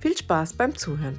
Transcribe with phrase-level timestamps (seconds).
[0.00, 1.18] Viel Spaß beim Zuhören.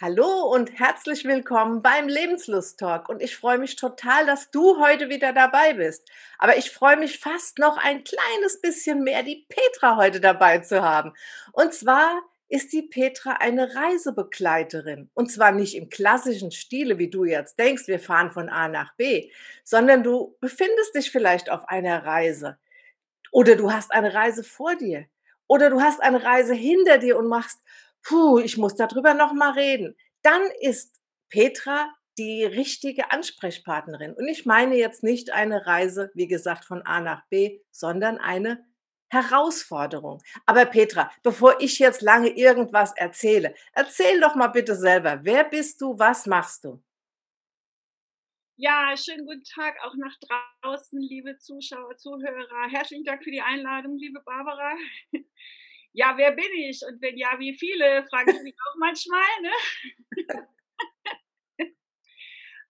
[0.00, 5.08] Hallo und herzlich willkommen beim Lebenslust Talk und ich freue mich total, dass du heute
[5.08, 6.08] wieder dabei bist.
[6.38, 10.82] Aber ich freue mich fast noch ein kleines bisschen mehr, die Petra heute dabei zu
[10.82, 11.12] haben.
[11.52, 15.10] Und zwar ist die Petra eine Reisebegleiterin.
[15.14, 18.94] Und zwar nicht im klassischen Stile, wie du jetzt denkst, wir fahren von A nach
[18.96, 19.30] B,
[19.64, 22.58] sondern du befindest dich vielleicht auf einer Reise.
[23.32, 25.06] Oder du hast eine Reise vor dir.
[25.48, 27.58] Oder du hast eine Reise hinter dir und machst,
[28.04, 29.96] puh, ich muss darüber nochmal reden.
[30.22, 34.12] Dann ist Petra die richtige Ansprechpartnerin.
[34.12, 38.64] Und ich meine jetzt nicht eine Reise, wie gesagt, von A nach B, sondern eine
[39.08, 40.22] Herausforderung.
[40.46, 45.80] Aber Petra, bevor ich jetzt lange irgendwas erzähle, erzähl doch mal bitte selber, wer bist
[45.80, 46.82] du, was machst du?
[48.56, 50.14] Ja, schönen guten Tag auch nach
[50.62, 52.68] draußen, liebe Zuschauer, Zuhörer.
[52.68, 54.76] Herzlichen Dank für die Einladung, liebe Barbara.
[55.94, 56.80] Ja, wer bin ich?
[56.88, 59.28] Und wenn ja, wie viele, frage ich mich auch manchmal.
[59.42, 59.50] Ne?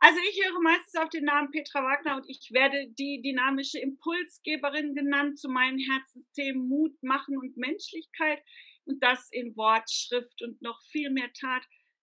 [0.05, 4.97] Also ich höre meistens auf den Namen Petra Wagner und ich werde die dynamische Impulsgeberin
[4.97, 8.43] genannt zu meinen Herzensthemen Mut, Machen und Menschlichkeit
[8.85, 11.63] und das in Wort, Schrift und noch viel mehr Tat.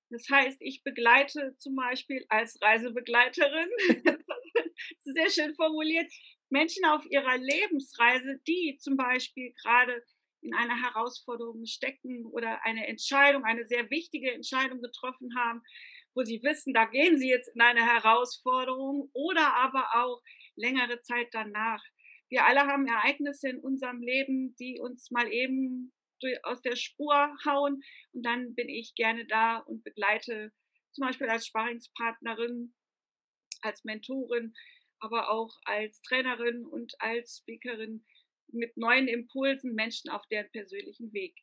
[0.09, 3.69] Das heißt, ich begleite zum Beispiel als Reisebegleiterin,
[4.99, 6.11] sehr schön formuliert,
[6.49, 10.03] Menschen auf ihrer Lebensreise, die zum Beispiel gerade
[10.41, 15.61] in einer Herausforderung stecken oder eine Entscheidung, eine sehr wichtige Entscheidung getroffen haben,
[16.15, 20.21] wo sie wissen, da gehen sie jetzt in eine Herausforderung oder aber auch
[20.55, 21.83] längere Zeit danach.
[22.29, 25.91] Wir alle haben Ereignisse in unserem Leben, die uns mal eben
[26.43, 27.81] aus der Spur hauen
[28.13, 30.51] und dann bin ich gerne da und begleite
[30.91, 32.73] zum Beispiel als Sparingspartnerin,
[33.61, 34.53] als Mentorin,
[34.99, 38.05] aber auch als Trainerin und als Speakerin
[38.51, 41.35] mit neuen Impulsen Menschen auf deren persönlichen Weg.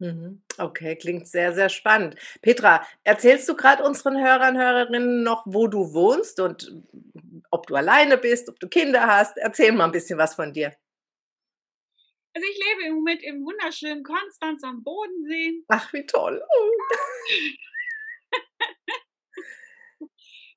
[0.00, 0.42] Mhm.
[0.58, 2.16] Okay, klingt sehr, sehr spannend.
[2.40, 6.72] Petra, erzählst du gerade unseren Hörern, Hörerinnen noch, wo du wohnst und
[7.50, 9.36] ob du alleine bist, ob du Kinder hast?
[9.38, 10.72] Erzähl mal ein bisschen was von dir.
[12.38, 15.64] Also ich lebe im Moment im wunderschönen Konstanz am Bodensee.
[15.66, 16.40] Ach, wie toll.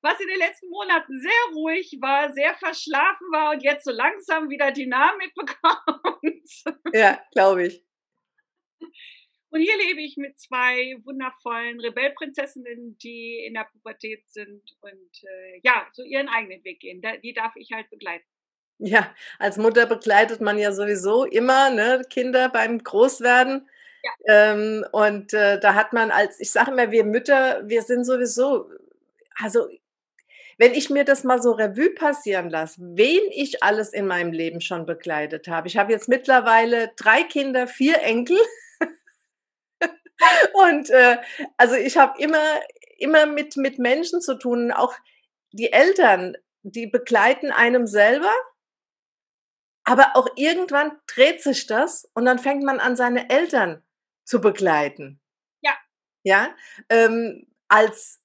[0.00, 4.48] Was in den letzten Monaten sehr ruhig war, sehr verschlafen war und jetzt so langsam
[4.48, 6.48] wieder Dynamik bekommt.
[6.92, 7.84] Ja, glaube ich.
[9.50, 15.58] Und hier lebe ich mit zwei wundervollen Rebellprinzessinnen, die in der Pubertät sind und äh,
[15.64, 17.02] ja, so ihren eigenen Weg gehen.
[17.24, 18.31] die darf ich halt begleiten.
[18.84, 23.68] Ja, als Mutter begleitet man ja sowieso immer ne, Kinder beim Großwerden.
[24.02, 24.50] Ja.
[24.52, 28.68] Ähm, und äh, da hat man als, ich sage immer, wir Mütter, wir sind sowieso,
[29.36, 29.68] also
[30.58, 34.60] wenn ich mir das mal so Revue passieren lasse, wen ich alles in meinem Leben
[34.60, 35.68] schon begleitet habe.
[35.68, 38.38] Ich habe jetzt mittlerweile drei Kinder, vier Enkel.
[40.54, 41.18] Und äh,
[41.56, 42.60] also ich habe immer,
[42.98, 44.94] immer mit, mit Menschen zu tun, auch
[45.52, 48.32] die Eltern, die begleiten einem selber,
[49.84, 53.82] aber auch irgendwann dreht sich das und dann fängt man an, seine Eltern
[54.24, 55.20] zu begleiten.
[55.62, 55.72] Ja.
[56.24, 56.54] Ja,
[56.88, 58.20] ähm, als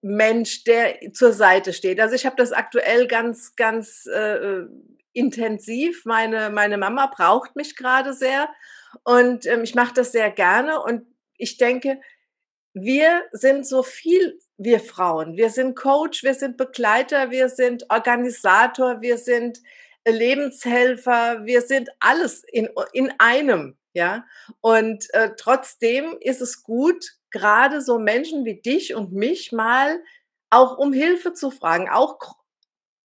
[0.00, 2.00] Mensch, der zur Seite steht.
[2.00, 4.62] Also ich habe das aktuell ganz, ganz äh,
[5.12, 6.04] intensiv.
[6.04, 8.48] Meine, meine Mama braucht mich gerade sehr
[9.04, 11.06] und ähm, ich mache das sehr gerne und
[11.36, 12.00] ich denke,
[12.74, 15.36] wir sind so viel, wir Frauen.
[15.36, 19.60] Wir sind Coach, wir sind Begleiter, wir sind Organisator, wir sind
[20.10, 24.24] Lebenshelfer, wir sind alles in, in einem, ja.
[24.60, 30.00] Und äh, trotzdem ist es gut, gerade so Menschen wie dich und mich mal
[30.50, 32.18] auch um Hilfe zu fragen, auch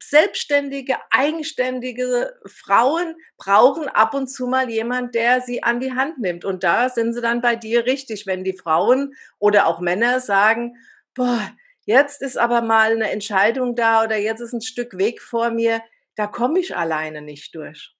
[0.02, 6.46] selbstständige, eigenständige Frauen brauchen ab und zu mal jemand, der sie an die Hand nimmt.
[6.46, 10.76] Und da sind sie dann bei dir richtig, wenn die Frauen oder auch Männer sagen,
[11.14, 11.52] boah,
[11.86, 15.82] jetzt ist aber mal eine Entscheidung da oder jetzt ist ein Stück Weg vor mir,
[16.16, 17.96] da komme ich alleine nicht durch.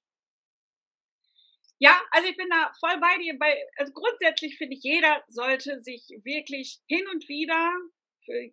[1.80, 3.38] Ja, also ich bin da voll bei dir.
[3.38, 7.74] Bei, also grundsätzlich finde ich, jeder sollte sich wirklich hin und wieder,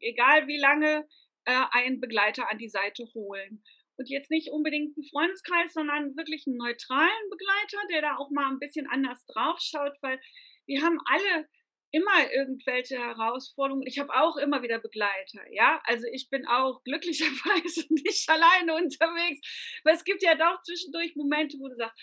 [0.00, 1.06] egal wie lange,
[1.44, 3.62] äh, einen Begleiter an die Seite holen.
[3.96, 8.50] und jetzt nicht unbedingt einen Freundeskreis, sondern wirklich einen neutralen Begleiter, der da auch mal
[8.50, 10.18] ein bisschen anders drauf schaut, weil
[10.66, 11.46] wir haben alle
[11.92, 13.86] immer irgendwelche Herausforderungen.
[13.86, 15.80] Ich habe auch immer wieder Begleiter, ja.
[15.84, 19.40] Also ich bin auch glücklicherweise nicht alleine unterwegs,
[19.84, 21.98] weil es gibt ja doch zwischendurch Momente, wo du sagst,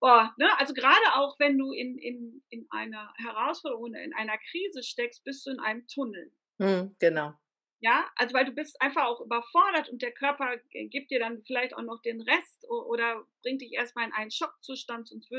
[0.00, 4.38] boah, ne, also gerade auch wenn du in, in, in einer Herausforderung oder in einer
[4.50, 6.32] Krise steckst, bist du in einem Tunnel.
[6.58, 7.34] Mhm, genau.
[7.80, 10.56] Ja, also weil du bist einfach auch überfordert und der Körper
[10.90, 15.06] gibt dir dann vielleicht auch noch den Rest oder bringt dich erstmal in einen Schockzustand,
[15.06, 15.30] sonst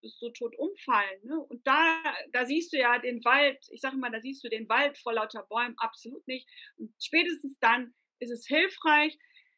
[0.00, 1.20] würdest du tot umfallen.
[1.24, 1.38] Ne?
[1.38, 2.02] Und da,
[2.32, 5.12] da siehst du ja den Wald, ich sage mal, da siehst du den Wald vor
[5.12, 6.48] lauter Bäumen absolut nicht.
[6.76, 9.16] Und spätestens dann ist es hilfreich,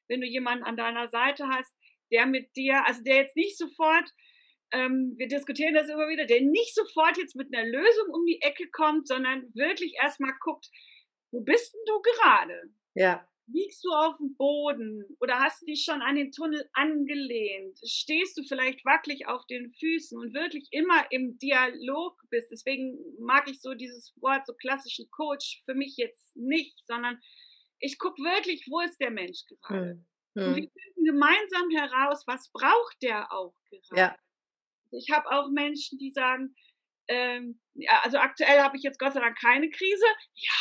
[0.08, 1.74] wenn du jemanden an deiner Seite hast,
[2.10, 4.10] der mit dir, also der jetzt nicht sofort
[4.72, 8.40] ähm, wir diskutieren das immer wieder, der nicht sofort jetzt mit einer Lösung um die
[8.42, 10.68] Ecke kommt, sondern wirklich erstmal guckt,
[11.30, 12.62] wo bist denn du gerade?
[12.94, 13.27] Ja.
[13.50, 17.78] Liegst du auf dem Boden oder hast du dich schon an den Tunnel angelehnt?
[17.84, 22.50] Stehst du vielleicht wackelig auf den Füßen und wirklich immer im Dialog bist?
[22.50, 27.18] Deswegen mag ich so dieses Wort, so klassischen Coach für mich jetzt nicht, sondern
[27.80, 29.90] ich gucke wirklich, wo ist der Mensch gerade?
[29.90, 30.06] Hm.
[30.34, 30.48] Hm.
[30.48, 34.00] Und wir finden gemeinsam heraus, was braucht der auch gerade?
[34.00, 34.18] Ja.
[34.90, 36.54] Ich habe auch Menschen, die sagen,
[37.08, 37.60] ähm,
[38.02, 40.04] also aktuell habe ich jetzt Gott sei Dank keine Krise.
[40.34, 40.52] Ja,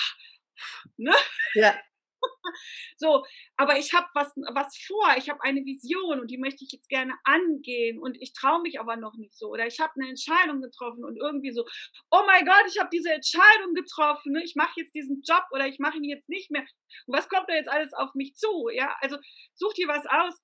[0.98, 1.16] ne?
[1.54, 1.80] Ja.
[2.97, 3.24] So,
[3.57, 6.89] aber ich habe was, was vor, ich habe eine Vision und die möchte ich jetzt
[6.89, 9.50] gerne angehen und ich traue mich aber noch nicht so.
[9.50, 11.65] Oder ich habe eine Entscheidung getroffen und irgendwie so,
[12.09, 14.44] oh mein Gott, ich habe diese Entscheidung getroffen, ne?
[14.44, 16.65] ich mache jetzt diesen Job oder ich mache ihn jetzt nicht mehr.
[17.06, 18.69] Und was kommt da jetzt alles auf mich zu?
[18.69, 19.18] Ja, also
[19.53, 20.41] such dir was aus,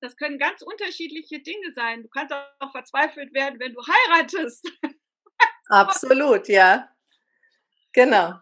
[0.00, 2.02] das können ganz unterschiedliche Dinge sein.
[2.02, 4.70] Du kannst auch verzweifelt werden, wenn du heiratest.
[5.68, 6.88] Absolut, ja.
[7.92, 8.34] Genau.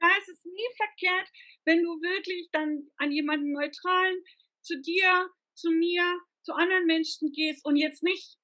[0.00, 1.28] Da ist es nie verkehrt,
[1.68, 4.16] wenn du wirklich dann an jemanden neutralen
[4.62, 6.02] zu dir, zu mir,
[6.42, 8.38] zu anderen Menschen gehst und jetzt nicht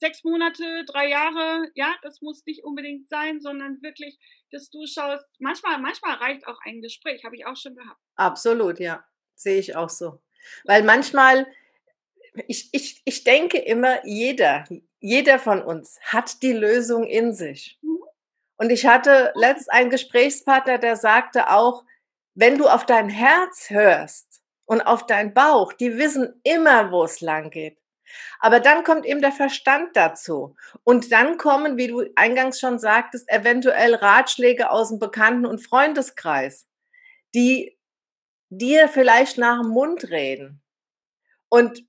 [0.00, 4.18] sechs Monate, drei Jahre, ja, das muss nicht unbedingt sein, sondern wirklich,
[4.50, 8.00] dass du schaust, manchmal, manchmal reicht auch ein Gespräch, habe ich auch schon gehabt.
[8.16, 10.22] Absolut, ja, sehe ich auch so.
[10.64, 11.46] Weil manchmal
[12.48, 14.64] ich, ich, ich denke immer, jeder,
[14.98, 17.78] jeder von uns hat die Lösung in sich.
[17.82, 18.02] Mhm.
[18.56, 21.84] Und ich hatte letzt einen Gesprächspartner, der sagte auch,
[22.34, 27.20] wenn du auf dein Herz hörst und auf deinen Bauch, die wissen immer, wo es
[27.20, 27.78] lang geht.
[28.40, 30.56] Aber dann kommt eben der Verstand dazu.
[30.84, 36.68] Und dann kommen, wie du eingangs schon sagtest, eventuell Ratschläge aus dem Bekannten- und Freundeskreis,
[37.34, 37.76] die
[38.50, 40.62] dir vielleicht nach dem Mund reden.
[41.48, 41.84] Und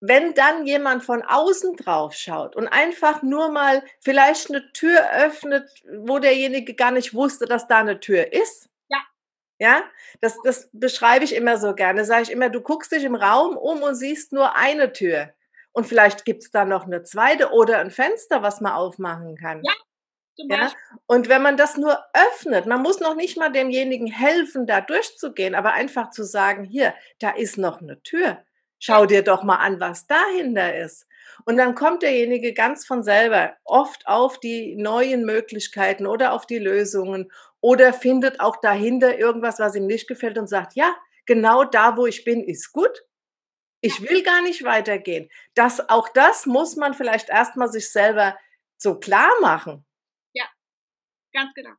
[0.00, 5.70] wenn dann jemand von außen drauf schaut und einfach nur mal vielleicht eine Tür öffnet,
[6.00, 8.68] wo derjenige gar nicht wusste, dass da eine Tür ist.
[9.62, 9.84] Ja.
[10.20, 12.04] Das, das beschreibe ich immer so gerne.
[12.04, 15.32] Sage ich immer, du guckst dich im Raum um und siehst nur eine Tür.
[15.70, 19.62] Und vielleicht gibt es da noch eine zweite oder ein Fenster, was man aufmachen kann.
[19.62, 19.72] Ja.
[20.48, 20.72] Ja?
[21.06, 25.54] Und wenn man das nur öffnet, man muss noch nicht mal demjenigen helfen, da durchzugehen,
[25.54, 28.42] aber einfach zu sagen, hier, da ist noch eine Tür
[28.84, 31.06] Schau dir doch mal an, was dahinter ist.
[31.44, 36.58] Und dann kommt derjenige ganz von selber oft auf die neuen Möglichkeiten oder auf die
[36.58, 37.30] Lösungen
[37.62, 40.94] oder findet auch dahinter irgendwas, was ihm nicht gefällt und sagt, ja,
[41.24, 43.04] genau da, wo ich bin, ist gut.
[43.80, 45.30] Ich will gar nicht weitergehen.
[45.54, 48.38] Das, auch das muss man vielleicht erstmal sich selber
[48.76, 49.86] so klar machen.
[50.34, 50.46] Ja,
[51.32, 51.72] ganz genau.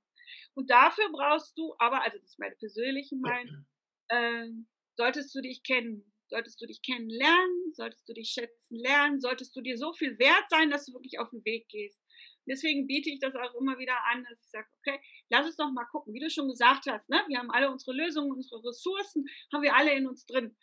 [0.56, 3.66] Und dafür brauchst du aber, also das ist meine persönliche Meinung,
[4.08, 4.48] äh,
[4.96, 9.62] solltest du dich kennen solltest du dich kennenlernen, solltest du dich schätzen lernen, solltest du
[9.62, 12.03] dir so viel wert sein, dass du wirklich auf den Weg gehst.
[12.48, 15.72] Deswegen biete ich das auch immer wieder an, dass ich sage, okay, lass uns doch
[15.72, 17.24] mal gucken, wie du schon gesagt hast, ne?
[17.28, 20.56] wir haben alle unsere Lösungen, unsere Ressourcen, haben wir alle in uns drin.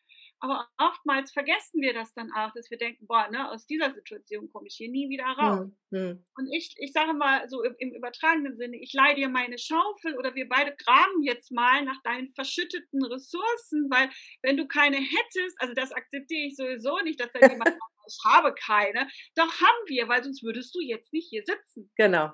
[0.42, 4.50] Aber oftmals vergessen wir das dann auch, dass wir denken, boah, ne, aus dieser Situation
[4.50, 5.68] komme ich hier nie wieder raus.
[5.90, 6.24] Mhm.
[6.34, 10.16] Und ich, ich sage mal so im, im, übertragenen Sinne, ich leihe dir meine Schaufel
[10.16, 14.08] oder wir beide graben jetzt mal nach deinen verschütteten Ressourcen, weil
[14.40, 17.76] wenn du keine hättest, also das akzeptiere ich sowieso nicht, dass da jemand
[18.10, 21.90] ich habe keine, doch haben wir, weil sonst würdest du jetzt nicht hier sitzen.
[21.96, 22.26] Genau.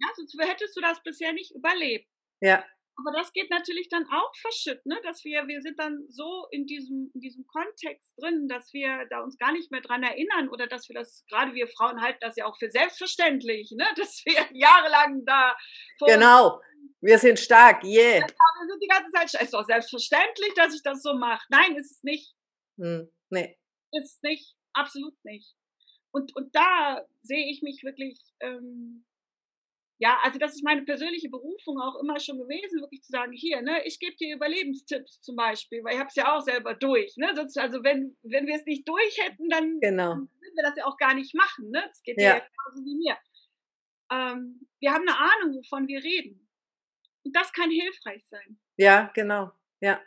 [0.00, 2.08] Ja, sonst hättest du das bisher nicht überlebt.
[2.40, 2.64] Ja.
[2.98, 5.00] Aber das geht natürlich dann auch verschütt, ne?
[5.02, 9.22] dass wir, wir sind dann so in diesem, in diesem Kontext drin, dass wir da
[9.22, 12.36] uns gar nicht mehr dran erinnern oder dass wir das, gerade wir Frauen halten das
[12.36, 13.86] ja auch für selbstverständlich, ne?
[13.96, 15.56] dass wir jahrelang da.
[16.06, 16.60] Genau,
[17.00, 18.18] wir sind stark, yeah.
[18.18, 21.44] Ja, wir sind die ganze Zeit, ist doch selbstverständlich, dass ich das so mache.
[21.48, 22.34] Nein, ist es nicht.
[22.78, 23.58] Hm, nee.
[23.92, 25.54] Ist es nicht, absolut nicht.
[26.10, 29.04] Und, und da sehe ich mich wirklich, ähm,
[29.98, 33.62] Ja, also das ist meine persönliche Berufung auch immer schon gewesen, wirklich zu sagen, hier,
[33.62, 37.16] ne, ich gebe dir Überlebenstipps zum Beispiel, weil ich habe es ja auch selber durch.
[37.16, 37.32] Ne?
[37.36, 40.16] Sonst, also wenn, wenn wir es nicht durch hätten, dann genau.
[40.16, 41.70] würden wir das ja auch gar nicht machen.
[41.70, 41.84] Ne?
[41.86, 43.16] Das geht ja genauso wie mir.
[44.10, 46.48] Ähm, wir haben eine Ahnung, wovon wir reden.
[47.24, 48.58] Und das kann hilfreich sein.
[48.76, 49.52] Ja, genau.
[49.80, 50.00] Ja.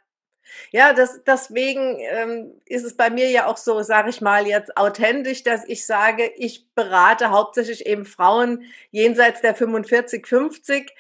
[0.72, 4.78] Ja, das, deswegen ähm, ist es bei mir ja auch so, sage ich mal jetzt
[4.78, 10.92] authentisch, dass ich sage, ich berate hauptsächlich eben Frauen jenseits der 45, 50,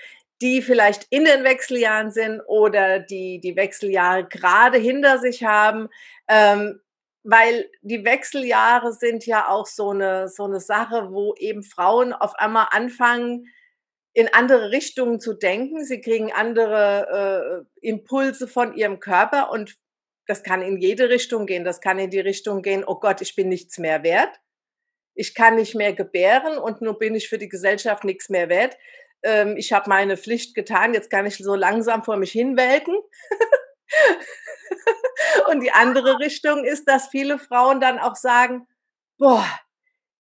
[0.42, 5.90] die vielleicht in den Wechseljahren sind oder die die Wechseljahre gerade hinter sich haben,
[6.28, 6.82] ähm,
[7.24, 12.36] weil die Wechseljahre sind ja auch so eine so eine Sache, wo eben Frauen auf
[12.36, 13.48] einmal anfangen
[14.15, 15.84] in andere Richtungen zu denken.
[15.84, 19.75] Sie kriegen andere äh, Impulse von ihrem Körper und
[20.25, 21.65] das kann in jede Richtung gehen.
[21.65, 24.39] Das kann in die Richtung gehen, oh Gott, ich bin nichts mehr wert.
[25.15, 28.77] Ich kann nicht mehr gebären und nur bin ich für die Gesellschaft nichts mehr wert.
[29.22, 32.95] Ähm, ich habe meine Pflicht getan, jetzt kann ich so langsam vor mich hinwelken.
[35.50, 38.65] und die andere Richtung ist, dass viele Frauen dann auch sagen,
[39.17, 39.45] boah,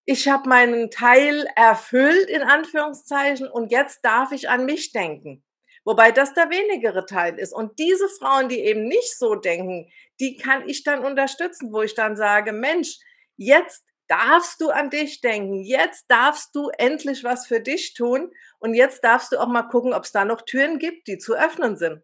[0.05, 5.43] ich habe meinen Teil erfüllt, in Anführungszeichen, und jetzt darf ich an mich denken.
[5.83, 7.53] Wobei das der wenigere Teil ist.
[7.53, 11.93] Und diese Frauen, die eben nicht so denken, die kann ich dann unterstützen, wo ich
[11.93, 12.97] dann sage, Mensch,
[13.37, 15.63] jetzt darfst du an dich denken.
[15.63, 18.31] Jetzt darfst du endlich was für dich tun.
[18.59, 21.35] Und jetzt darfst du auch mal gucken, ob es da noch Türen gibt, die zu
[21.35, 22.03] öffnen sind.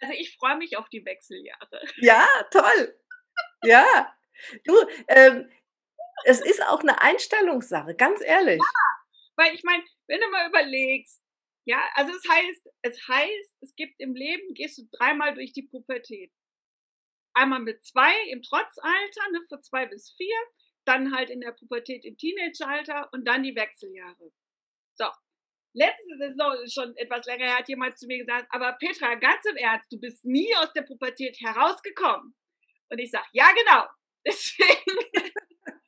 [0.00, 1.80] Also ich freue mich auf die Wechseljahre.
[1.96, 2.98] Ja, toll.
[3.64, 4.14] Ja.
[4.64, 4.74] Du,
[5.08, 5.48] ähm,
[6.24, 8.58] es ist auch eine Einstellungssache, ganz ehrlich.
[8.58, 8.96] Ja,
[9.36, 11.22] weil ich meine, wenn du mal überlegst,
[11.66, 15.64] ja, also es heißt, es heißt, es gibt im Leben, gehst du dreimal durch die
[15.64, 16.32] Pubertät.
[17.34, 20.36] Einmal mit zwei im Trotzalter, ne, von zwei bis vier,
[20.86, 24.32] dann halt in der Pubertät im Teenageralter und dann die Wechseljahre.
[24.96, 25.06] So.
[25.74, 29.44] Letzte Saison ist schon etwas länger her, hat jemand zu mir gesagt, aber Petra, ganz
[29.44, 32.34] im Ernst, du bist nie aus der Pubertät herausgekommen.
[32.88, 33.86] Und ich sage, ja genau.
[34.26, 34.98] Deswegen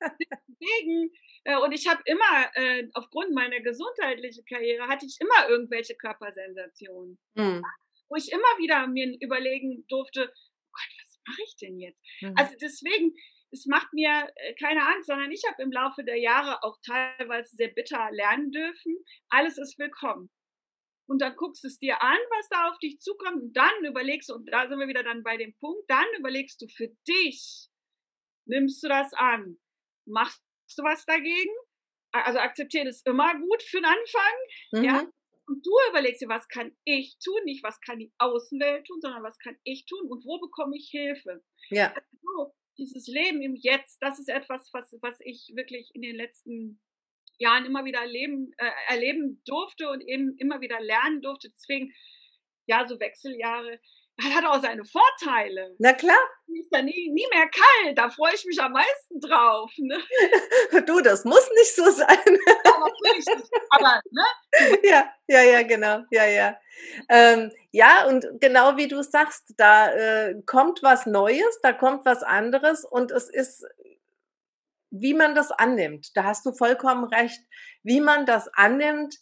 [0.00, 1.12] Deswegen,
[1.44, 7.18] äh, und ich habe immer, äh, aufgrund meiner gesundheitlichen Karriere, hatte ich immer irgendwelche Körpersensationen.
[7.34, 7.62] Mhm.
[8.08, 12.00] Wo ich immer wieder mir überlegen durfte, oh Gott, was mache ich denn jetzt?
[12.20, 12.34] Mhm.
[12.36, 13.14] Also deswegen,
[13.50, 17.56] es macht mir äh, keine Angst, sondern ich habe im Laufe der Jahre auch teilweise
[17.56, 18.96] sehr bitter lernen dürfen.
[19.30, 20.30] Alles ist willkommen.
[21.08, 24.28] Und dann guckst du es dir an, was da auf dich zukommt, und dann überlegst
[24.28, 27.70] du, und da sind wir wieder dann bei dem Punkt, dann überlegst du für dich,
[28.44, 29.58] nimmst du das an,
[30.08, 30.42] machst
[30.76, 31.54] du was dagegen?
[32.12, 34.34] Also akzeptieren ist immer gut für den Anfang,
[34.72, 34.84] mhm.
[34.84, 35.12] ja.
[35.46, 37.40] Und du überlegst dir, was kann ich tun?
[37.44, 40.90] Nicht, was kann die Außenwelt tun, sondern was kann ich tun und wo bekomme ich
[40.90, 41.42] Hilfe?
[41.70, 41.94] Ja.
[41.94, 46.80] Also, dieses Leben im Jetzt, das ist etwas, was, was ich wirklich in den letzten
[47.38, 51.50] Jahren immer wieder erleben, äh, erleben durfte und eben immer wieder lernen durfte.
[51.50, 51.94] Deswegen,
[52.66, 53.80] ja, so Wechseljahre
[54.18, 55.76] das hat auch seine Vorteile.
[55.78, 56.18] Na klar.
[56.48, 59.70] Ist ja nie, nie mehr kalt, da freue ich mich am meisten drauf.
[59.76, 59.96] Ne?
[60.86, 62.08] du, das muss nicht so sein.
[62.26, 63.50] ja, natürlich nicht.
[63.70, 64.24] Aber, ne?
[64.82, 66.02] Ja, ja, ja, genau.
[66.10, 66.58] Ja, ja.
[67.08, 72.22] Ähm, ja, und genau wie du sagst, da äh, kommt was Neues, da kommt was
[72.24, 73.64] anderes und es ist,
[74.90, 76.16] wie man das annimmt.
[76.16, 77.40] Da hast du vollkommen recht.
[77.84, 79.16] Wie man das annimmt,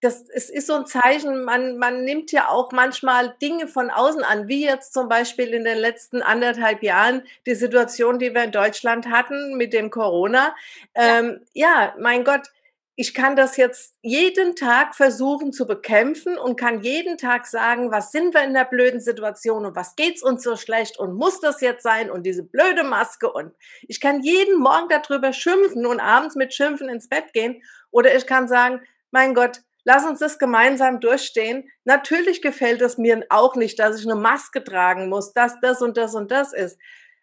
[0.00, 4.22] das, es ist so ein Zeichen, man, man nimmt ja auch manchmal Dinge von außen
[4.22, 8.52] an, wie jetzt zum Beispiel in den letzten anderthalb Jahren die Situation, die wir in
[8.52, 10.54] Deutschland hatten mit dem Corona.
[10.94, 12.48] Ähm, ja, mein Gott,
[12.94, 18.12] ich kann das jetzt jeden Tag versuchen zu bekämpfen und kann jeden Tag sagen, was
[18.12, 21.60] sind wir in der blöden Situation und was geht's uns so schlecht und muss das
[21.60, 23.52] jetzt sein und diese blöde Maske und
[23.86, 27.62] ich kann jeden Morgen darüber schimpfen und abends mit Schimpfen ins Bett gehen
[27.92, 28.80] oder ich kann sagen,
[29.12, 31.70] mein Gott, Lass uns das gemeinsam durchstehen.
[31.84, 35.96] Natürlich gefällt es mir auch nicht, dass ich eine Maske tragen muss, dass das und
[35.96, 36.78] das und das ist.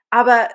[0.09, 0.49] Aber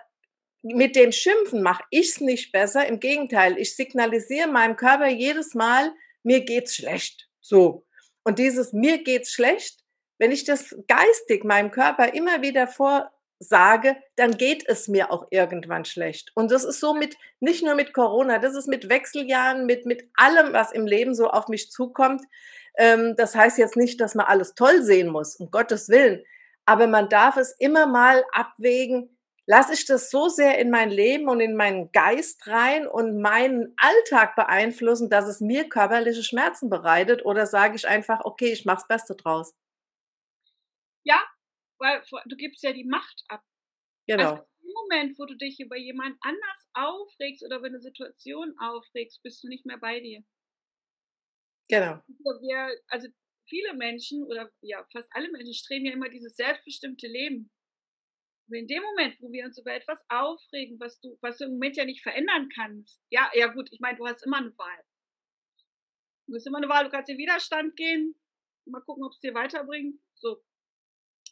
[0.60, 2.84] mit dem Schimpfen mache ich es nicht besser.
[2.84, 5.92] Im Gegenteil, ich signalisiere meinem Körper jedes Mal,
[6.24, 7.28] mir geht's schlecht.
[7.40, 7.86] So.
[8.24, 9.84] Und dieses mir geht's schlecht,
[10.18, 15.26] wenn ich das geistig meinem Körper immer wieder vor sage, dann geht es mir auch
[15.30, 16.30] irgendwann schlecht.
[16.34, 20.08] Und das ist so mit, nicht nur mit Corona, das ist mit Wechseljahren, mit, mit
[20.14, 22.22] allem, was im Leben so auf mich zukommt.
[22.76, 26.22] Ähm, das heißt jetzt nicht, dass man alles toll sehen muss, um Gottes Willen.
[26.66, 29.16] Aber man darf es immer mal abwägen,
[29.46, 33.74] lasse ich das so sehr in mein Leben und in meinen Geist rein und meinen
[33.78, 38.76] Alltag beeinflussen, dass es mir körperliche Schmerzen bereitet oder sage ich einfach, okay, ich mache
[38.76, 39.54] das Beste draus.
[41.02, 41.20] Ja,
[41.80, 43.42] weil du gibst ja die Macht ab.
[44.06, 44.30] Genau.
[44.30, 49.22] Also im Moment, wo du dich über jemand anders aufregst oder über eine Situation aufregst,
[49.22, 50.22] bist du nicht mehr bei dir.
[51.68, 52.02] Genau.
[52.40, 53.08] Wir, also
[53.48, 57.50] viele Menschen oder ja, fast alle Menschen streben ja immer dieses selbstbestimmte Leben.
[58.48, 61.52] Und in dem Moment, wo wir uns über etwas aufregen, was du, was du im
[61.52, 64.84] Moment ja nicht verändern kannst, ja, ja gut, ich meine, du hast immer eine Wahl.
[66.26, 68.14] Du hast immer eine Wahl, du kannst in Widerstand gehen,
[68.66, 70.00] mal gucken, ob es dir weiterbringt.
[70.14, 70.42] So.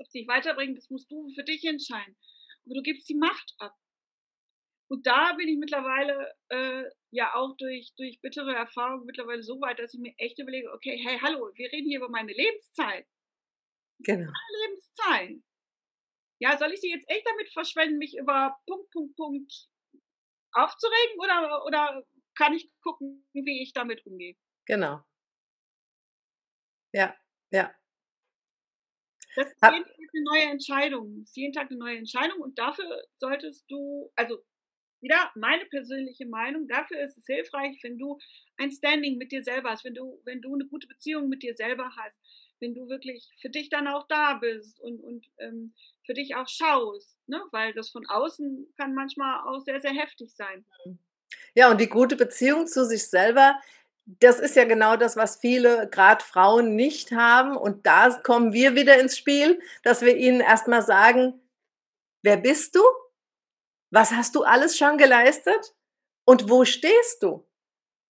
[0.00, 2.16] Ob es dich weiterbringt, das musst du für dich entscheiden.
[2.64, 3.74] Aber du gibst die Macht ab.
[4.90, 9.78] Und da bin ich mittlerweile äh, ja auch durch, durch bittere Erfahrungen mittlerweile so weit,
[9.78, 13.06] dass ich mir echt überlege, okay, hey, hallo, wir reden hier über meine Lebenszeit.
[14.00, 14.30] Genau.
[14.30, 15.42] Meine Lebenszeit.
[16.40, 19.68] Ja, soll ich sie jetzt echt damit verschwenden, mich über Punkt, Punkt, Punkt
[20.52, 24.36] aufzuregen oder, oder kann ich gucken, wie ich damit umgehe?
[24.66, 25.02] Genau.
[26.92, 27.14] Ja,
[27.50, 27.77] ja.
[29.36, 31.20] Das ist jeden Tag eine neue Entscheidung.
[31.20, 34.38] Das ist jeden Tag eine neue Entscheidung und dafür solltest du, also
[35.00, 38.18] wieder meine persönliche Meinung, dafür ist es hilfreich, wenn du
[38.56, 41.54] ein Standing mit dir selber hast, wenn du, wenn du eine gute Beziehung mit dir
[41.54, 42.16] selber hast,
[42.60, 45.72] wenn du wirklich für dich dann auch da bist und, und ähm,
[46.04, 47.40] für dich auch schaust, ne?
[47.52, 50.64] weil das von außen kann manchmal auch sehr, sehr heftig sein.
[51.54, 53.60] Ja, und die gute Beziehung zu sich selber,
[54.20, 57.56] das ist ja genau das, was viele, gerade Frauen, nicht haben.
[57.56, 61.38] Und da kommen wir wieder ins Spiel, dass wir ihnen erstmal sagen,
[62.22, 62.80] wer bist du?
[63.90, 65.74] Was hast du alles schon geleistet?
[66.24, 67.46] Und wo stehst du?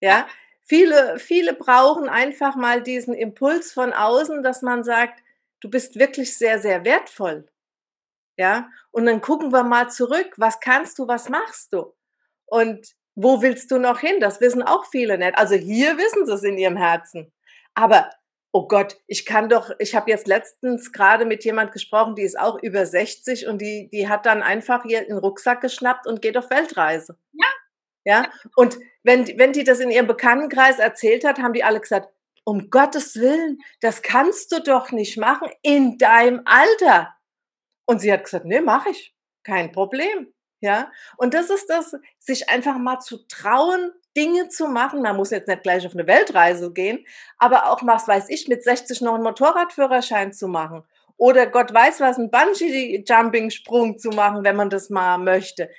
[0.01, 0.29] Ja,
[0.63, 5.21] viele, viele brauchen einfach mal diesen Impuls von außen, dass man sagt,
[5.61, 7.49] du bist wirklich sehr, sehr wertvoll.
[8.37, 10.35] Ja, und dann gucken wir mal zurück.
[10.37, 11.09] Was kannst du?
[11.09, 11.93] Was machst du?
[12.47, 14.21] Und wo willst du noch hin?
[14.21, 15.37] Das wissen auch viele nicht.
[15.37, 17.33] Also hier wissen sie es in ihrem Herzen.
[17.75, 18.11] Aber
[18.53, 22.39] oh Gott, ich kann doch, ich habe jetzt letztens gerade mit jemand gesprochen, die ist
[22.39, 26.37] auch über 60 und die, die hat dann einfach hier einen Rucksack geschnappt und geht
[26.37, 27.19] auf Weltreise.
[27.33, 27.47] Ja.
[28.05, 28.31] Ja.
[28.55, 32.09] Und wenn, wenn die das in ihrem Bekanntenkreis erzählt hat, haben die alle gesagt,
[32.45, 37.17] um Gottes Willen, das kannst du doch nicht machen in deinem Alter.
[37.85, 39.13] Und sie hat gesagt, nee, mache ich.
[39.43, 40.33] Kein Problem.
[40.61, 40.91] Ja.
[41.17, 45.03] Und das ist das, sich einfach mal zu trauen, Dinge zu machen.
[45.03, 47.07] Man muss jetzt nicht gleich auf eine Weltreise gehen,
[47.39, 50.83] aber auch, was weiß ich, mit 60 noch einen Motorradführerschein zu machen.
[51.17, 55.71] Oder Gott weiß was, einen Bungee-Jumping-Sprung zu machen, wenn man das mal möchte.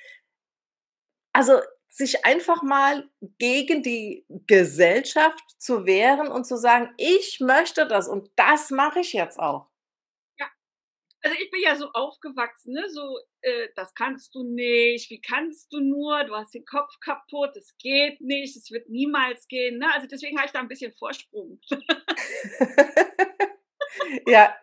[1.34, 8.08] Also sich einfach mal gegen die Gesellschaft zu wehren und zu sagen, ich möchte das
[8.08, 9.69] und das mache ich jetzt auch
[11.22, 12.90] also ich bin ja so aufgewachsen, ne?
[12.90, 17.56] so, äh, das kannst du nicht, wie kannst du nur, du hast den Kopf kaputt,
[17.56, 19.80] es geht nicht, es wird niemals gehen.
[19.80, 19.94] Ne?
[19.94, 21.60] Also deswegen habe ich da ein bisschen Vorsprung.
[24.28, 24.56] ja,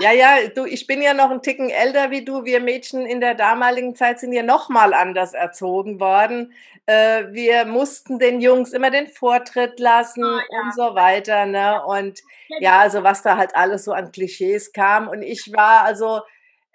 [0.00, 2.44] ja, ja, du, ich bin ja noch ein Ticken älter wie du.
[2.44, 6.52] Wir Mädchen in der damaligen Zeit sind ja noch mal anders erzogen worden.
[6.86, 10.60] Äh, wir mussten den Jungs immer den Vortritt lassen oh, ja.
[10.62, 11.46] und so weiter.
[11.46, 11.82] Ne?
[11.84, 12.20] Und
[12.60, 15.08] ja, also was da halt alles so an Klischees kam.
[15.08, 16.20] Und ich war also,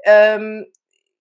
[0.03, 0.65] ähm,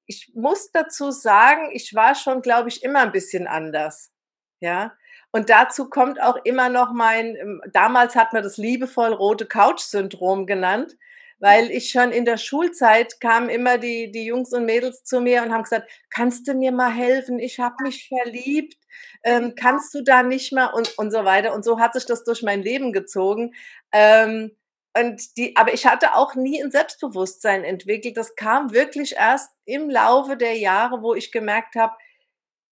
[0.07, 4.11] ich muss dazu sagen, ich war schon, glaube ich, immer ein bisschen anders.
[4.59, 4.93] Ja.
[5.31, 10.47] Und dazu kommt auch immer noch mein, ähm, damals hat man das liebevoll rote Couch-Syndrom
[10.47, 10.97] genannt
[11.43, 15.43] weil ich schon in der Schulzeit kamen immer die, die Jungs und Mädels zu mir
[15.43, 17.41] und haben gesagt, kannst du mir mal helfen?
[17.41, 18.79] Ich habe mich verliebt.
[19.25, 21.53] Ähm, kannst du da nicht mal und, und so weiter.
[21.53, 23.57] Und so hat sich das durch mein Leben gezogen.
[23.91, 24.57] Ähm,
[24.97, 28.17] und die, aber ich hatte auch nie ein Selbstbewusstsein entwickelt.
[28.17, 31.97] Das kam wirklich erst im Laufe der Jahre, wo ich gemerkt habe,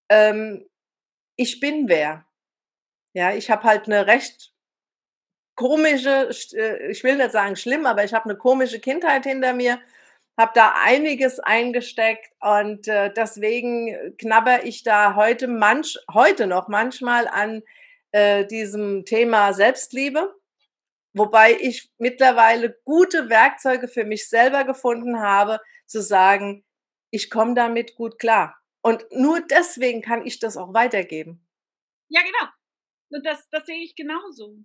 [0.09, 0.64] ähm,
[1.35, 2.24] ich bin wer.
[3.14, 4.52] Ja, ich habe halt eine recht
[5.54, 9.80] komische, äh, ich will nicht sagen schlimm, aber ich habe eine komische Kindheit hinter mir,
[10.38, 17.28] habe da einiges eingesteckt und äh, deswegen knabber ich da heute manch, heute noch manchmal
[17.28, 17.62] an
[18.12, 20.34] äh, diesem Thema Selbstliebe,
[21.12, 26.64] wobei ich mittlerweile gute Werkzeuge für mich selber gefunden habe, zu sagen,
[27.10, 28.56] ich komme damit gut klar.
[28.82, 31.46] Und nur deswegen kann ich das auch weitergeben.
[32.08, 32.50] Ja, genau.
[33.10, 34.56] Und das, das sehe ich genauso.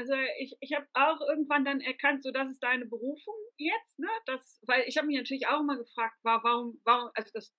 [0.00, 4.08] Also ich, ich habe auch irgendwann dann erkannt, so das ist deine Berufung jetzt, ne?
[4.24, 7.54] Das, weil ich habe mich natürlich auch immer gefragt, warum, warum, also das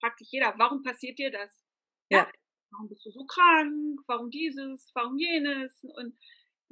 [0.00, 1.62] fragt sich jeder, warum passiert dir das?
[2.10, 2.18] Ja.
[2.18, 2.32] ja.
[2.72, 4.00] Warum bist du so krank?
[4.08, 4.90] Warum dieses?
[4.94, 5.78] Warum jenes?
[5.84, 6.18] Und,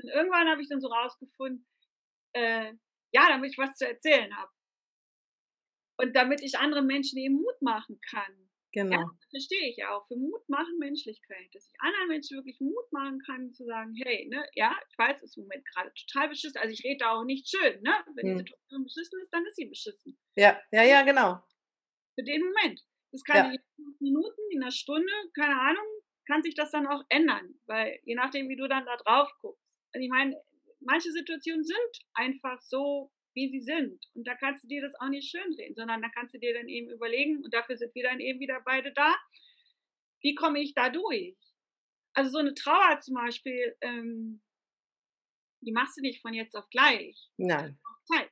[0.03, 1.65] und irgendwann habe ich dann so rausgefunden,
[2.33, 2.73] äh,
[3.13, 4.51] ja, damit ich was zu erzählen habe.
[6.01, 8.48] Und damit ich anderen Menschen eben Mut machen kann.
[8.73, 9.01] Genau.
[9.01, 10.07] Ja, verstehe ich auch.
[10.09, 11.49] Für Mut machen Menschlichkeit.
[11.53, 15.17] Dass ich anderen Menschen wirklich Mut machen kann, zu sagen, hey, ne, ja, ich weiß,
[15.19, 16.61] es ist im Moment gerade total beschissen.
[16.61, 17.95] Also ich rede da auch nicht schön, ne?
[18.15, 18.33] Wenn hm.
[18.33, 20.19] die Situation beschissen ist, dann ist sie beschissen.
[20.37, 21.43] Ja, ja, ja, genau.
[22.15, 22.81] Für den Moment.
[23.11, 23.53] Das kann ja.
[23.53, 25.87] in Minuten, in einer Stunde, keine Ahnung,
[26.27, 27.55] kann sich das dann auch ändern.
[27.67, 29.65] Weil je nachdem, wie du dann da drauf guckst.
[29.95, 30.37] Also ich meine,
[30.81, 34.05] manche Situationen sind einfach so, wie sie sind.
[34.14, 36.68] Und da kannst du dir das auch nicht schönreden, sondern da kannst du dir dann
[36.68, 39.14] eben überlegen, und dafür sind wir dann eben wieder beide da,
[40.20, 41.37] wie komme ich da durch?
[42.14, 44.42] Also so eine Trauer zum Beispiel, ähm,
[45.61, 47.31] die machst du nicht von jetzt auf gleich.
[47.37, 47.79] Nein.
[48.05, 48.31] Zeit.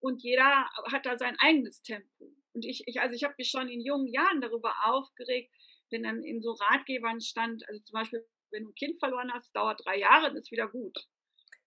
[0.00, 2.32] Und jeder hat da sein eigenes Tempo.
[2.52, 5.52] Und ich, ich also ich habe mich schon in jungen Jahren darüber aufgeregt,
[5.90, 9.54] wenn dann in so Ratgebern stand, also zum Beispiel, wenn du ein Kind verloren hast,
[9.54, 10.96] dauert drei Jahre, dann ist wieder gut.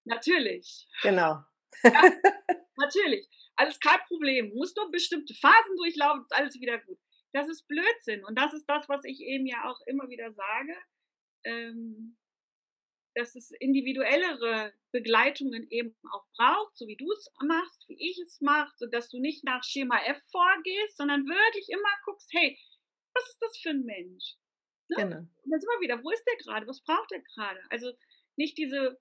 [0.05, 0.87] Natürlich.
[1.01, 1.43] Genau.
[1.83, 2.01] Ja,
[2.77, 3.27] natürlich.
[3.55, 4.49] Alles kein Problem.
[4.49, 6.99] Du musst nur bestimmte Phasen durchlaufen, ist alles wieder gut.
[7.33, 8.23] Das ist Blödsinn.
[8.25, 10.75] Und das ist das, was ich eben ja auch immer wieder sage.
[11.45, 12.17] Ähm,
[13.15, 18.41] dass es individuellere Begleitungen eben auch braucht, so wie du es machst, wie ich es
[18.41, 22.57] mache, so dass du nicht nach Schema F vorgehst, sondern wirklich immer guckst, hey,
[23.13, 24.35] was ist das für ein Mensch?
[24.89, 24.97] Ne?
[24.97, 25.17] Genau.
[25.17, 26.67] Und dann sind wir wieder, wo ist der gerade?
[26.67, 27.61] Was braucht er gerade?
[27.69, 27.91] Also
[28.35, 28.99] nicht diese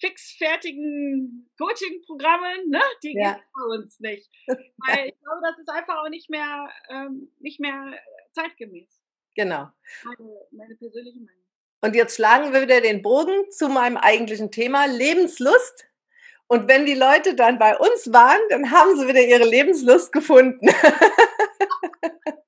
[0.00, 2.80] fixfertigen Coaching-Programme, ne?
[3.02, 3.34] die ja.
[3.34, 4.30] gibt es bei uns nicht.
[4.46, 7.98] Weil ich glaube, das ist einfach auch nicht mehr, ähm, nicht mehr
[8.32, 8.88] zeitgemäß.
[9.34, 9.68] Genau.
[10.04, 11.44] Meine, meine persönliche Meinung.
[11.82, 15.86] Und jetzt schlagen wir wieder den Bogen zu meinem eigentlichen Thema, Lebenslust.
[16.46, 20.66] Und wenn die Leute dann bei uns waren, dann haben sie wieder ihre Lebenslust gefunden.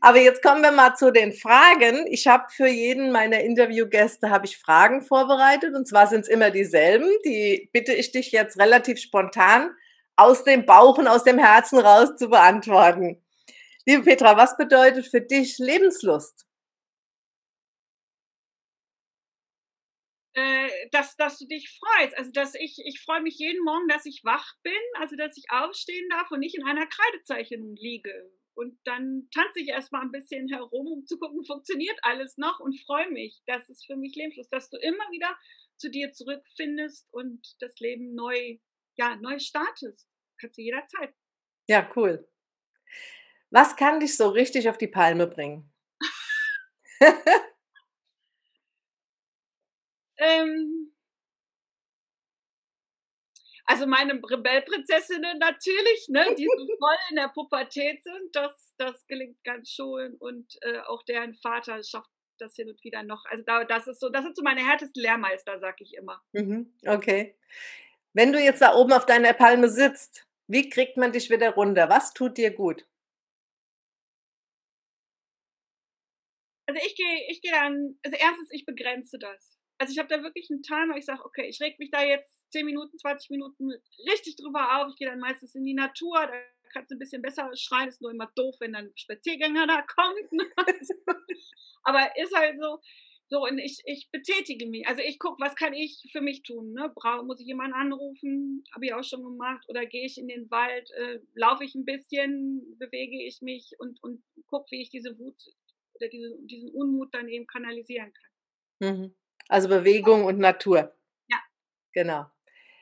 [0.00, 2.06] Aber jetzt kommen wir mal zu den Fragen.
[2.08, 6.50] Ich habe für jeden meiner Interviewgäste habe ich Fragen vorbereitet und zwar sind es immer
[6.50, 7.08] dieselben.
[7.24, 9.70] Die bitte ich dich jetzt relativ spontan
[10.16, 13.22] aus dem Bauch und aus dem Herzen raus zu beantworten.
[13.86, 16.44] Liebe Petra, was bedeutet für dich Lebenslust?
[20.34, 22.16] Äh, dass, dass du dich freust.
[22.16, 25.46] Also, dass ich, ich freue mich jeden Morgen, dass ich wach bin, also dass ich
[25.50, 28.30] aufstehen darf und nicht in einer Kreidezeichnung liege.
[28.58, 32.76] Und dann tanze ich erstmal ein bisschen herum, um zu gucken, funktioniert alles noch und
[32.80, 33.40] freue mich.
[33.46, 35.32] Das ist für mich lebenslos, dass du immer wieder
[35.76, 38.58] zu dir zurückfindest und das Leben neu,
[38.96, 40.08] ja, neu startest.
[40.40, 41.14] Kannst du jederzeit.
[41.68, 42.28] Ja, cool.
[43.50, 45.72] Was kann dich so richtig auf die Palme bringen?
[50.20, 50.92] Ähm,
[53.68, 59.44] also meine Rebellprinzessinnen natürlich, ne, die so voll in der Pubertät sind, das, das gelingt
[59.44, 63.26] ganz schön und äh, auch deren Vater schafft das hin und wieder noch.
[63.26, 66.22] Also da, das ist so, das sind so meine härtesten Lehrmeister, sag ich immer.
[66.32, 67.36] Mhm, okay.
[68.14, 71.90] Wenn du jetzt da oben auf deiner Palme sitzt, wie kriegt man dich wieder runter?
[71.90, 72.86] Was tut dir gut?
[76.66, 80.22] Also ich gehe, ich gehe dann, also erstens, ich begrenze das also ich habe da
[80.22, 83.70] wirklich einen Timer, ich sage, okay, ich reg mich da jetzt 10 Minuten, 20 Minuten
[84.10, 84.88] richtig drüber auf.
[84.90, 86.32] Ich gehe dann meistens in die Natur, da
[86.72, 89.82] kannst du ein bisschen besser schreien, ist nur immer doof, wenn dann ein Spaziergänger da
[89.82, 90.18] kommt.
[91.84, 92.80] Aber ist halt so,
[93.30, 94.86] so, und ich, ich betätige mich.
[94.88, 96.72] Also ich gucke, was kann ich für mich tun?
[96.72, 96.90] Ne?
[96.94, 98.64] Brauch, muss ich jemanden anrufen?
[98.74, 99.64] Habe ich auch schon gemacht.
[99.68, 104.02] Oder gehe ich in den Wald, äh, laufe ich ein bisschen, bewege ich mich und,
[104.02, 105.36] und gucke, wie ich diese Wut
[105.94, 108.96] oder diese, diesen Unmut dann eben kanalisieren kann.
[108.96, 109.14] Mhm.
[109.48, 110.94] Also Bewegung und Natur.
[111.28, 111.38] Ja.
[111.92, 112.30] Genau.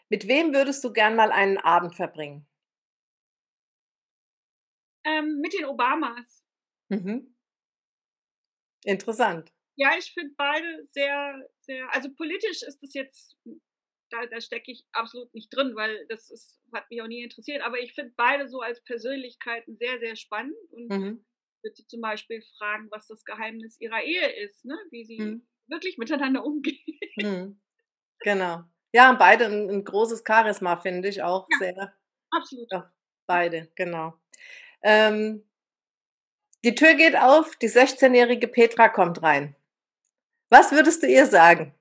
[0.08, 2.46] Mit wem würdest du gern mal einen Abend verbringen?
[5.04, 6.44] Ähm, mit den Obamas.
[6.88, 7.34] Mhm.
[8.84, 9.52] Interessant.
[9.76, 13.36] Ja, ich finde beide sehr, sehr, also politisch ist es jetzt,
[14.10, 17.62] da, da stecke ich absolut nicht drin, weil das ist, hat mich auch nie interessiert,
[17.62, 21.26] aber ich finde beide so als Persönlichkeiten sehr, sehr spannend und mhm.
[21.62, 24.78] würde sie zum Beispiel fragen, was das Geheimnis ihrer Ehe ist, ne?
[24.90, 26.78] wie sie mhm wirklich miteinander umgehen.
[27.16, 27.60] Mhm.
[28.20, 28.64] Genau.
[28.92, 31.94] Ja, beide ein, ein großes Charisma, finde ich auch ja, sehr.
[32.30, 32.70] Absolut.
[32.72, 32.92] Ja,
[33.26, 34.14] beide, genau.
[34.82, 35.44] Ähm,
[36.64, 39.54] die Tür geht auf, die 16-jährige Petra kommt rein.
[40.48, 41.74] Was würdest du ihr sagen?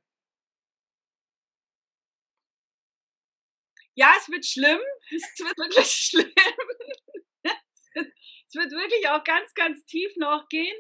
[3.96, 4.80] Ja, es wird schlimm.
[5.12, 6.34] Es wird wirklich schlimm.
[7.44, 10.76] es wird wirklich auch ganz, ganz tief noch gehen.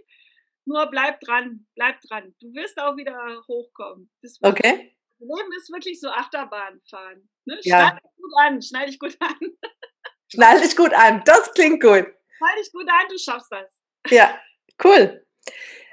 [0.65, 2.35] Nur bleib dran, bleib dran.
[2.39, 3.15] Du wirst auch wieder
[3.47, 4.09] hochkommen.
[4.41, 4.95] okay.
[5.19, 7.29] Das Leben ist wirklich so Achterbahn fahren.
[7.45, 7.59] Ne?
[7.63, 7.87] Ja.
[7.87, 9.39] Schneid dich gut an, schneid dich gut an.
[10.33, 12.07] Schneid dich gut an, das klingt gut.
[12.37, 13.71] Schneid dich gut an, du schaffst das.
[14.09, 14.41] Ja,
[14.83, 15.25] cool.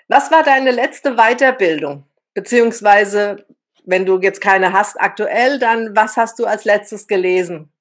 [0.08, 2.08] Was war deine letzte Weiterbildung?
[2.34, 3.46] Beziehungsweise,
[3.84, 7.72] wenn du jetzt keine hast aktuell, dann was hast du als letztes gelesen?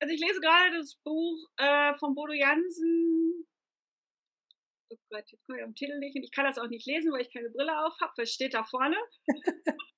[0.00, 3.46] Also ich lese gerade das Buch äh, von Bodo Jansen,
[5.62, 6.22] am Titel nicht hin.
[6.22, 8.54] Ich kann das auch nicht lesen, weil ich keine Brille auf habe, weil es steht
[8.54, 8.96] da vorne.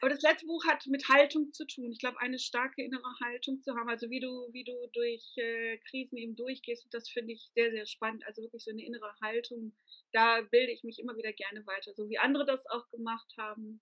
[0.00, 1.90] Aber das letzte Buch hat mit Haltung zu tun.
[1.90, 3.88] Ich glaube, eine starke innere Haltung zu haben.
[3.88, 7.86] Also wie du, wie du durch äh, Krisen eben durchgehst, das finde ich sehr, sehr
[7.86, 8.22] spannend.
[8.26, 9.74] Also wirklich so eine innere Haltung.
[10.12, 11.94] Da bilde ich mich immer wieder gerne weiter.
[11.94, 13.80] So wie andere das auch gemacht haben.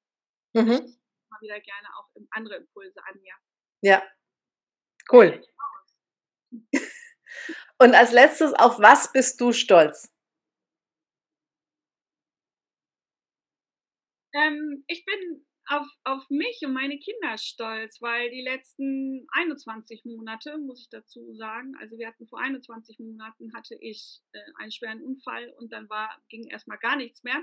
[0.52, 0.96] mhm.
[1.28, 3.34] mal wieder gerne auch andere Impulse an mir.
[3.80, 4.02] Ja,
[5.10, 5.44] cool.
[7.78, 10.11] Und als letztes, auf was bist du stolz?
[14.34, 20.58] Ähm, ich bin auf, auf mich und meine Kinder stolz, weil die letzten 21 Monate,
[20.58, 25.02] muss ich dazu sagen, also wir hatten vor 21 Monaten hatte ich äh, einen schweren
[25.02, 27.42] Unfall und dann war, ging erstmal gar nichts mehr.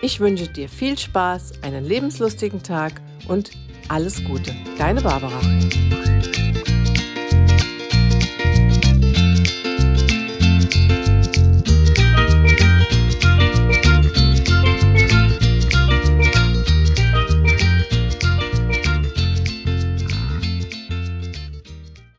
[0.00, 3.50] Ich wünsche dir viel Spaß, einen lebenslustigen Tag und
[3.88, 4.54] alles Gute.
[4.78, 5.40] Deine Barbara.